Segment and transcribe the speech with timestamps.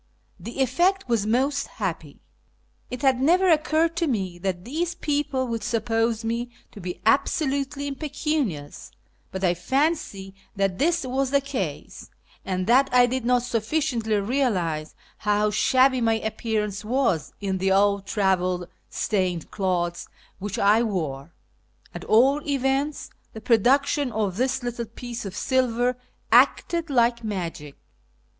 [0.39, 2.21] The effect was most happy.
[2.89, 7.85] It had never occurred to me that these people would suppose me to 1)6 absolutely
[7.87, 8.89] impecunious,
[9.31, 12.09] but I fancy that this was the case,
[12.43, 18.07] and that I did not sufficiently realise how shabby my appearance was in the old
[18.07, 20.07] travel stained clothes
[20.39, 21.31] which I wore.
[21.93, 25.95] At all events, the production of this little piece of silver
[26.31, 27.75] acted like magic.